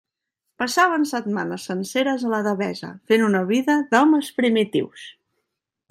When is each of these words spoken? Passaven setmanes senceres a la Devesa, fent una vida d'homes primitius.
Passaven 0.61 1.03
setmanes 1.09 1.67
senceres 1.71 2.25
a 2.29 2.33
la 2.33 2.41
Devesa, 2.49 2.91
fent 3.13 3.27
una 3.29 3.43
vida 3.53 3.77
d'homes 3.93 4.35
primitius. 4.41 5.07